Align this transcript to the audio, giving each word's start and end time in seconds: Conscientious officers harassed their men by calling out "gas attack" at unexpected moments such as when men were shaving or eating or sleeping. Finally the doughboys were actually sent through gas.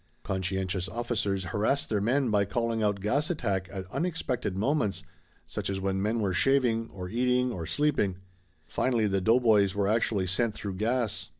Conscientious 0.23 0.89
officers 0.89 1.43
harassed 1.43 1.89
their 1.89 2.01
men 2.01 2.31
by 2.31 2.43
calling 2.43 2.81
out 2.81 3.01
"gas 3.01 3.29
attack" 3.29 3.69
at 3.71 3.85
unexpected 3.91 4.57
moments 4.57 5.03
such 5.45 5.69
as 5.69 5.79
when 5.79 6.01
men 6.01 6.19
were 6.19 6.33
shaving 6.33 6.89
or 6.89 7.07
eating 7.07 7.51
or 7.51 7.67
sleeping. 7.67 8.15
Finally 8.65 9.05
the 9.05 9.21
doughboys 9.21 9.75
were 9.75 9.87
actually 9.87 10.25
sent 10.25 10.55
through 10.55 10.73
gas. 10.73 11.29